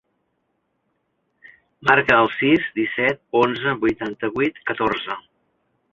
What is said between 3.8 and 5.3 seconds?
vuitanta-vuit, catorze.